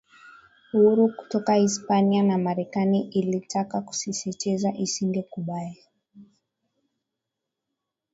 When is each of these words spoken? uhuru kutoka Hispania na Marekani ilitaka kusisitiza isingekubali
uhuru 0.73 1.13
kutoka 1.17 1.53
Hispania 1.53 2.23
na 2.23 2.37
Marekani 2.37 3.01
ilitaka 3.09 3.81
kusisitiza 3.81 4.73
isingekubali 4.77 5.83